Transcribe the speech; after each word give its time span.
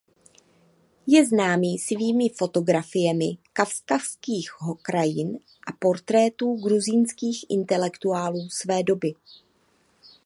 Je 1.13 1.21
známý 1.31 1.75
svými 1.87 2.25
fotografiemi 2.29 3.37
kavkazských 3.53 4.51
krajin 4.81 5.39
a 5.67 5.71
portrétů 5.79 6.55
gruzínských 6.55 7.45
intelektuálů 7.49 8.49
své 8.49 8.83
doby. 8.83 9.13